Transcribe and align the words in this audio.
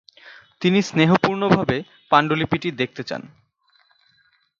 তিনি 0.61 0.79
স্নেহপূর্ণভাবে 0.81 1.77
পাণ্ডুলিপিটি 2.11 2.69
দেখতে 2.71 3.01
চান। 3.03 3.21